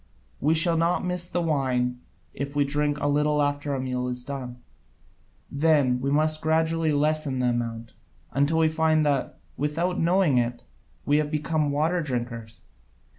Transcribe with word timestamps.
We 0.39 0.55
shall 0.55 0.77
not 0.77 1.05
miss 1.05 1.27
the 1.27 1.43
wine 1.43 2.01
if 2.33 2.55
we 2.55 2.65
drink 2.65 2.97
a 2.99 3.05
little 3.07 3.39
after 3.39 3.73
the 3.73 3.79
meal 3.79 4.07
is 4.07 4.25
done. 4.25 4.57
Then 5.51 6.01
we 6.01 6.09
must 6.09 6.41
gradually 6.41 6.91
lessen 6.91 7.37
the 7.37 7.49
amount, 7.49 7.91
until 8.31 8.57
we 8.57 8.67
find 8.67 9.05
that, 9.05 9.37
without 9.57 9.99
knowing 9.99 10.39
it, 10.39 10.63
we 11.05 11.17
have 11.17 11.29
become 11.29 11.69
water 11.69 12.01
drinkers. 12.01 12.63